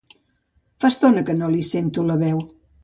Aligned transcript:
Fa 0.85 0.91
estona 0.95 1.25
que 1.29 1.37
no 1.43 1.51
li 1.53 1.63
sento 1.73 2.11
la 2.11 2.21
veu. 2.27 2.47